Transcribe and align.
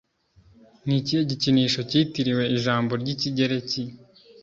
Ni 0.85 0.95
ikihe 0.99 1.21
gikinisho 1.29 1.79
cyitiriwe 1.89 2.43
ijambo 2.55 2.91
ry'Ikigereki 3.01 3.83